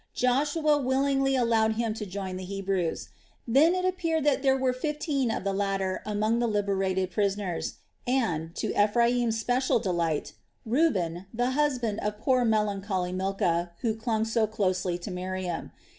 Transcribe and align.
Joshua 0.15 0.79
willingly 0.79 1.35
allowed 1.35 1.73
him 1.73 1.93
to 1.93 2.07
join 2.07 2.35
the 2.37 2.43
Hebrews. 2.43 3.09
Then 3.47 3.75
it 3.75 3.85
appeared 3.85 4.23
that 4.23 4.41
there 4.41 4.57
were 4.57 4.73
fifteen 4.73 5.29
of 5.29 5.43
the 5.43 5.53
latter 5.53 6.01
among 6.07 6.39
the 6.39 6.47
liberated 6.47 7.11
prisoners 7.11 7.75
and, 8.07 8.55
to 8.55 8.73
Ephraim's 8.73 9.39
special 9.39 9.77
delight, 9.77 10.33
Reuben, 10.65 11.27
the 11.31 11.51
husband 11.51 11.99
of 11.99 12.17
poor 12.17 12.43
melancholy 12.43 13.11
Milcah, 13.13 13.73
who 13.81 13.93
clung 13.93 14.25
so 14.25 14.47
closely 14.47 14.97
to 14.97 15.11
Miriam. 15.11 15.71